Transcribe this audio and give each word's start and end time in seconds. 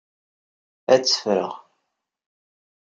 Ad 0.93 1.01
tt-ffreɣ. 1.01 1.51